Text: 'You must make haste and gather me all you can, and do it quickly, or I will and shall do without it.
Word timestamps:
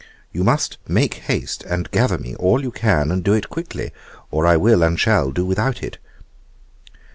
'You 0.31 0.43
must 0.43 0.79
make 0.87 1.13
haste 1.29 1.63
and 1.65 1.91
gather 1.91 2.17
me 2.17 2.33
all 2.37 2.63
you 2.63 2.71
can, 2.71 3.11
and 3.11 3.23
do 3.23 3.33
it 3.33 3.49
quickly, 3.51 3.91
or 4.31 4.47
I 4.47 4.57
will 4.57 4.81
and 4.81 4.99
shall 4.99 5.29
do 5.29 5.45
without 5.45 5.83
it. 5.83 5.99